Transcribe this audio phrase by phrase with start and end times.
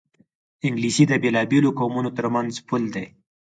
[0.65, 3.05] انګلیسي د بېلابېلو قومونو ترمنځ پُل دی